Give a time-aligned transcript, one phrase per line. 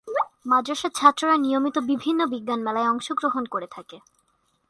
[0.45, 3.97] মাদ্রাসার ছাত্ররা নিয়মিত বিভিন্ন বিজ্ঞান মেলায় অংশগ্রহণ করে থাকে।